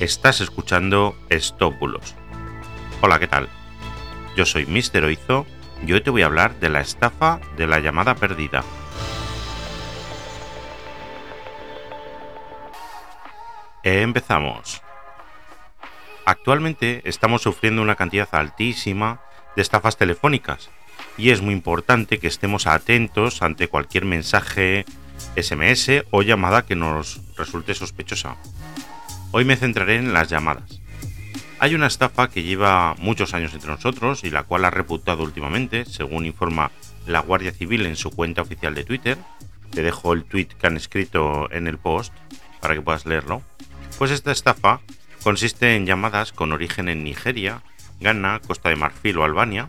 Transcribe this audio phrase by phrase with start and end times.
[0.00, 2.16] Estás escuchando Estópulos.
[3.00, 3.48] Hola, ¿qué tal?
[4.36, 5.46] Yo soy Mister Oizo
[5.86, 8.64] y hoy te voy a hablar de la estafa de la llamada perdida.
[13.84, 14.82] Empezamos.
[16.26, 19.20] Actualmente estamos sufriendo una cantidad altísima
[19.54, 20.70] de estafas telefónicas
[21.16, 24.86] y es muy importante que estemos atentos ante cualquier mensaje,
[25.36, 28.36] SMS o llamada que nos resulte sospechosa.
[29.36, 30.80] Hoy me centraré en las llamadas.
[31.58, 35.86] Hay una estafa que lleva muchos años entre nosotros y la cual ha reputado últimamente,
[35.86, 36.70] según informa
[37.08, 39.18] la Guardia Civil en su cuenta oficial de Twitter.
[39.72, 42.12] Te dejo el tweet que han escrito en el post
[42.60, 43.42] para que puedas leerlo.
[43.98, 44.82] Pues esta estafa
[45.24, 47.64] consiste en llamadas con origen en Nigeria,
[47.98, 49.68] Ghana, Costa de Marfil o Albania.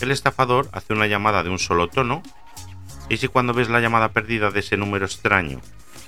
[0.00, 2.22] El estafador hace una llamada de un solo tono
[3.10, 5.60] y si cuando ves la llamada perdida de ese número extraño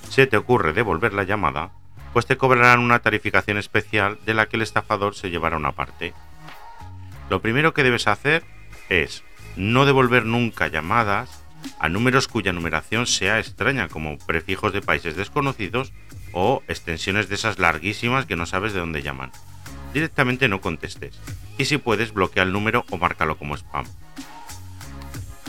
[0.08, 1.70] se te ocurre devolver la llamada,
[2.18, 6.14] pues te cobrarán una tarificación especial de la que el estafador se llevará una parte.
[7.30, 8.42] Lo primero que debes hacer
[8.88, 9.22] es
[9.54, 11.44] no devolver nunca llamadas
[11.78, 15.92] a números cuya numeración sea extraña, como prefijos de países desconocidos
[16.32, 19.30] o extensiones de esas larguísimas que no sabes de dónde llaman.
[19.94, 21.20] Directamente no contestes
[21.56, 23.86] y si puedes bloquea el número o márcalo como spam.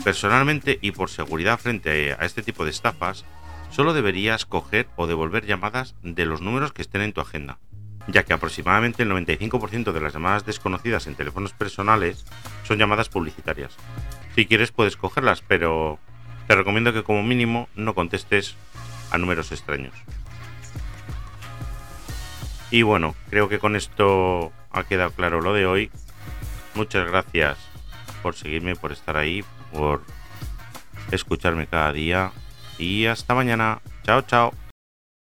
[0.04, 3.24] Personalmente y por seguridad frente a este tipo de estafas,
[3.70, 7.58] solo deberías coger o devolver llamadas de los números que estén en tu agenda,
[8.08, 12.24] ya que aproximadamente el 95% de las llamadas desconocidas en teléfonos personales
[12.64, 13.76] son llamadas publicitarias.
[14.34, 15.98] Si quieres puedes cogerlas, pero
[16.46, 18.56] te recomiendo que como mínimo no contestes
[19.10, 19.94] a números extraños.
[22.70, 25.90] Y bueno, creo que con esto ha quedado claro lo de hoy.
[26.74, 27.58] Muchas gracias
[28.22, 30.02] por seguirme, por estar ahí, por
[31.10, 32.32] escucharme cada día.
[32.80, 33.80] Y hasta mañana.
[34.04, 34.59] Chao, chao.